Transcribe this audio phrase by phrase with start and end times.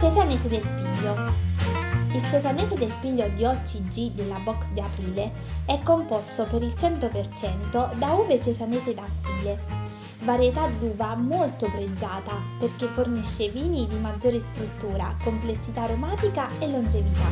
[0.00, 1.14] cesanese del piglio.
[2.14, 5.30] Il cesanese del piglio di OCG della box di aprile
[5.66, 9.58] è composto per il 100% da uve cesanese da file,
[10.20, 17.28] varietà d'uva molto pregiata perché fornisce vini di maggiore struttura, complessità aromatica e longevità.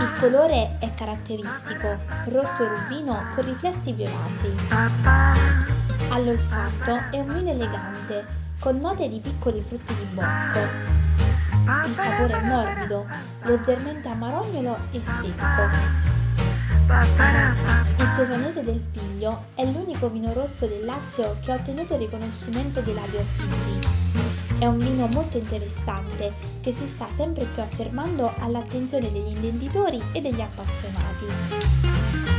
[0.00, 1.98] Il colore è caratteristico,
[2.30, 4.56] rosso rubino con riflessi violacei.
[6.08, 10.58] All'olfatto è un vino elegante, con note di piccoli frutti di bosco,
[11.86, 13.06] il sapore è morbido,
[13.42, 16.14] leggermente amarognolo e secco.
[17.98, 22.80] Il cesanese del Piglio è l'unico vino rosso del Lazio che ha ottenuto il riconoscimento
[22.80, 24.58] della DOCG.
[24.58, 30.20] È un vino molto interessante che si sta sempre più affermando all'attenzione degli intenditori e
[30.20, 32.35] degli appassionati.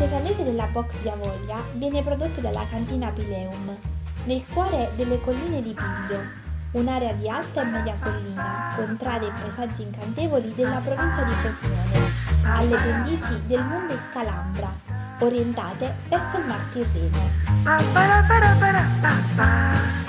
[0.00, 3.76] Cesanese della Box di Avoglia viene prodotto dalla cantina Pileum,
[4.24, 6.22] nel cuore delle colline di Piglio,
[6.70, 12.12] un'area di alta e media collina, contrada e paesaggi incantevoli della provincia di Frosinone,
[12.44, 14.72] alle pendici del Monte Scalambra,
[15.18, 17.18] orientate verso il Mar Tirreno.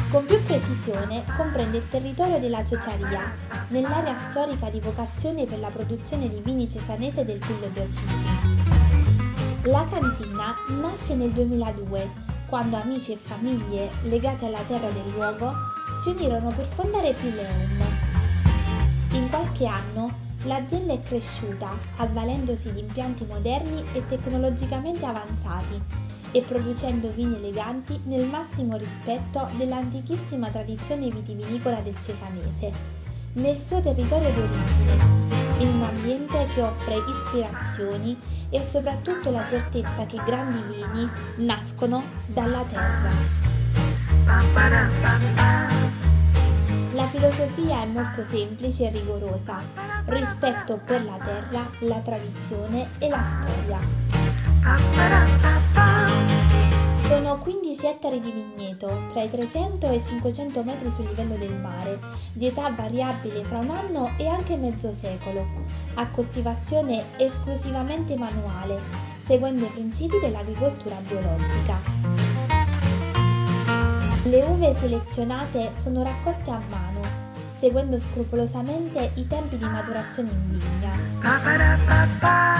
[0.09, 3.29] Con più precisione comprende il territorio della Ciociaria,
[3.67, 8.80] nell'area storica di vocazione per la produzione di vini cesanese del Piglio di Ocigi.
[9.65, 12.09] La cantina nasce nel 2002
[12.47, 15.53] quando amici e famiglie legate alla terra del luogo
[16.01, 17.79] si unirono per fondare Pileum.
[19.11, 25.79] In qualche anno l'azienda è cresciuta, avvalendosi di impianti moderni e tecnologicamente avanzati
[26.31, 32.71] e producendo vini eleganti nel massimo rispetto dell'antichissima tradizione vitivinicola del cesanese,
[33.33, 40.19] nel suo territorio d'origine in un ambiente che offre ispirazioni e soprattutto la certezza che
[40.25, 43.09] grandi vini nascono dalla terra.
[46.93, 49.57] La filosofia è molto semplice e rigorosa,
[50.05, 53.79] rispetto per la terra, la tradizione e la storia.
[57.11, 61.53] Sono 15 ettari di vigneto, tra i 300 e i 500 metri sul livello del
[61.59, 61.99] mare,
[62.31, 65.45] di età variabile fra un anno e anche mezzo secolo,
[65.95, 68.79] a coltivazione esclusivamente manuale,
[69.17, 71.81] seguendo i principi dell'agricoltura biologica.
[74.23, 77.01] Le uve selezionate sono raccolte a mano,
[77.61, 80.89] seguendo scrupolosamente i tempi di maturazione in vigna.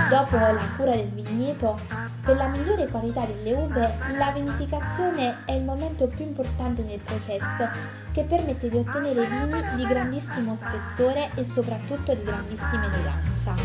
[0.10, 1.80] Dopo la cura del vigneto,
[2.24, 7.68] per la migliore qualità delle uve, la vinificazione è il momento più importante nel processo
[8.12, 13.56] che permette di ottenere vini di grandissimo spessore e soprattutto di grandissima eleganza.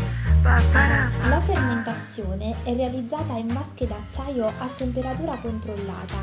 [0.41, 6.15] La fermentazione è realizzata in vasche d'acciaio a temperatura controllata,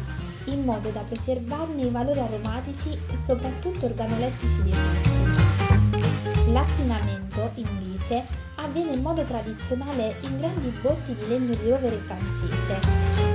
[0.47, 6.53] in modo da preservarne i valori aromatici e soprattutto organolettici dei frutti.
[6.53, 8.25] L'affinamento, invece,
[8.57, 13.34] avviene in modo tradizionale in grandi botti di legno di rovere francese.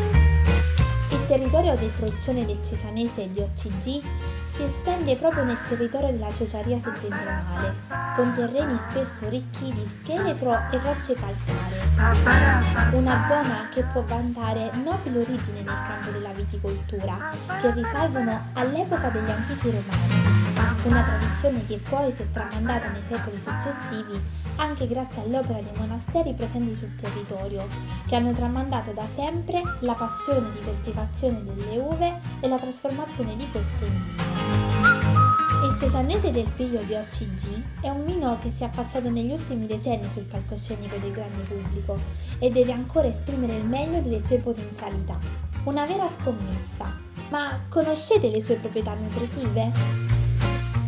[1.29, 4.01] Territorio di produzione del cesanese di OCG
[4.49, 7.75] si estende proprio nel territorio della ciociaria settentrionale,
[8.15, 12.97] con terreni spesso ricchi di scheletro e rocce calcaree.
[12.97, 17.29] Una zona che può vantare nobili origini nel campo della viticoltura,
[17.61, 20.38] che risalgono all'epoca degli antichi romani
[20.83, 26.33] una tradizione che poi si è tramandata nei secoli successivi anche grazie all'opera dei monasteri
[26.33, 27.67] presenti sul territorio,
[28.07, 33.49] che hanno tramandato da sempre la passione di coltivazione delle uve e la trasformazione di
[33.49, 35.19] queste in vino.
[35.65, 39.65] Il cesanese del piglio di OCG è un vino che si è affacciato negli ultimi
[39.65, 41.97] decenni sul palcoscenico del grande pubblico
[42.37, 45.17] e deve ancora esprimere il meglio delle sue potenzialità.
[45.65, 46.95] Una vera scommessa.
[47.29, 50.18] Ma conoscete le sue proprietà nutritive?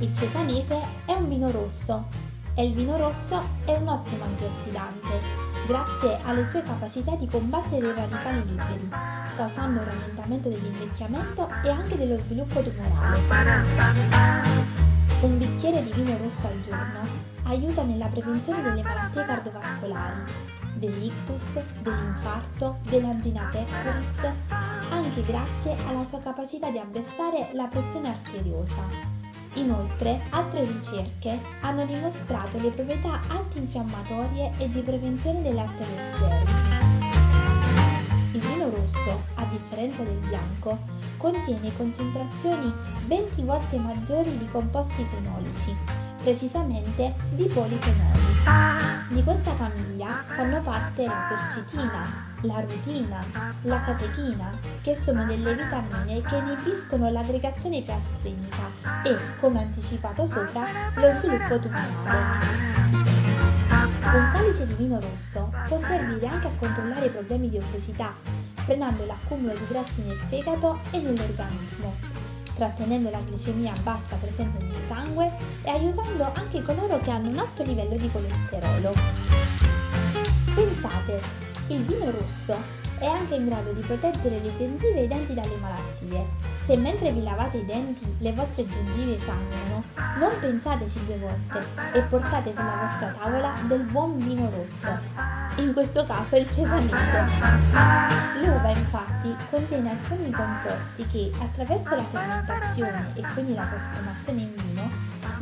[0.01, 2.05] Il cesanese è un vino rosso
[2.55, 5.19] e il vino rosso è un ottimo antiossidante,
[5.67, 8.89] grazie alle sue capacità di combattere i radicali liberi,
[9.35, 13.19] causando un rallentamento dell'invecchiamento e anche dello sviluppo tumorale.
[15.21, 17.01] Un bicchiere di vino rosso al giorno
[17.43, 20.31] aiuta nella prevenzione delle malattie cardiovascolari,
[20.77, 24.33] dell'ictus, dell'infarto, dell'angina pectoris,
[24.89, 29.10] anche grazie alla sua capacità di abbassare la pressione arteriosa
[29.55, 36.53] Inoltre, altre ricerche hanno dimostrato le proprietà antinfiammatorie e di prevenzione dell'arteriosclerosi.
[38.33, 40.79] Il vino rosso, a differenza del bianco,
[41.17, 42.73] contiene concentrazioni
[43.07, 45.75] 20 volte maggiori di composti fenolici,
[46.21, 48.19] precisamente di polifenoli.
[49.09, 53.23] Di questa famiglia fanno parte la quercetina, la rutina,
[53.63, 54.49] la catechina,
[54.81, 58.69] che sono delle vitamine che inibiscono l'aggregazione piastrinica
[59.03, 62.45] e, come anticipato sopra, lo sviluppo tumorale.
[64.03, 68.13] Un calice di vino rosso può servire anche a controllare i problemi di obesità,
[68.55, 72.10] frenando l'accumulo di grassi nel fegato e nell'organismo,
[72.55, 75.31] trattenendo la glicemia bassa presente nel sangue
[75.63, 78.93] e aiutando anche coloro che hanno un alto livello di colesterolo.
[80.53, 81.21] Pensate,
[81.67, 85.55] il vino rosso è anche in grado di proteggere le gengive e i denti dalle
[85.59, 86.25] malattie.
[86.65, 89.83] Se mentre vi lavate i denti le vostre gengive sanguinano,
[90.19, 95.30] non pensateci due volte e portate sulla vostra tavola del buon vino rosso.
[95.57, 97.25] In questo caso il cesanese.
[98.41, 104.89] L'uva infatti contiene alcuni composti che attraverso la fermentazione e quindi la trasformazione in vino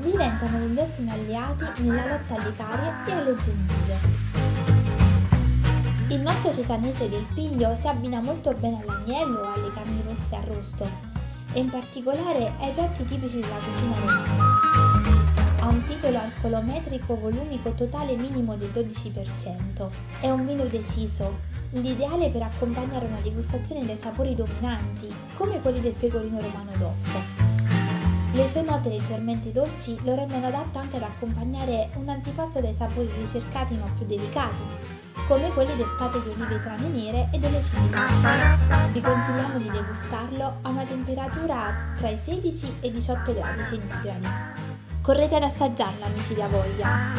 [0.02, 3.98] diventano degli ottimi alleati nella lotta alle carie e alle gengive.
[6.10, 10.90] Il nostro cesanese del piglio si abbina molto bene all'agnello alle carni rosse arrosto
[11.54, 14.49] e in particolare ai piatti tipici della cucina romana.
[15.70, 19.88] Un titolo alcolometrico volumico totale minimo del 12%.
[20.20, 21.42] È un vino deciso,
[21.74, 27.22] l'ideale per accompagnare una degustazione dei sapori dominanti, come quelli del pecorino romano DOP.
[28.34, 33.10] Le sue note leggermente dolci lo rendono adatto anche ad accompagnare un antipasto dai sapori
[33.20, 34.64] ricercati ma più delicati,
[35.28, 37.90] come quelli del pato di olive trame nere e delle cime
[38.92, 44.59] Vi consigliamo di degustarlo a una temperatura tra i 16 e i 18 gradi centigradi.
[45.10, 47.14] Correte ad assaggiarlo amici di Avoia!